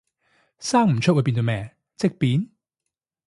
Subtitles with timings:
[0.57, 2.49] 生唔出會變咗咩，積便？